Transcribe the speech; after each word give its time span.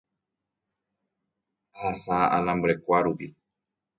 Ahasa 1.77 2.17
alambre-kuárupi 2.37 3.25